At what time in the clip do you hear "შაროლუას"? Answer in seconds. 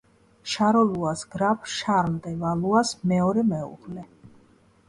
0.53-1.21